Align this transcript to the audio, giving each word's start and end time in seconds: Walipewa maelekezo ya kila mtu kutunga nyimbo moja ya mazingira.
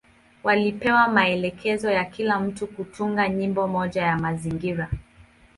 Walipewa 0.43 1.07
maelekezo 1.07 1.91
ya 1.91 2.05
kila 2.05 2.39
mtu 2.39 2.67
kutunga 2.67 3.29
nyimbo 3.29 3.67
moja 3.67 4.01
ya 4.01 4.17
mazingira. 4.17 4.89